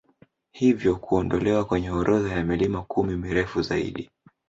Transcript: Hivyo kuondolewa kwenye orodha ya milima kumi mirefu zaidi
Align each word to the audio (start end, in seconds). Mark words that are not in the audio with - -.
Hivyo 0.51 0.95
kuondolewa 0.95 1.65
kwenye 1.65 1.89
orodha 1.91 2.31
ya 2.35 2.43
milima 2.43 2.81
kumi 2.81 3.17
mirefu 3.17 3.61
zaidi 3.61 4.09